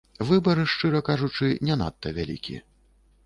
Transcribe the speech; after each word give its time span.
Выбар, 0.27 0.61
шчыра 0.71 1.01
кажучы, 1.09 1.49
не 1.69 1.77
надта 1.81 2.13
вялікі. 2.21 2.57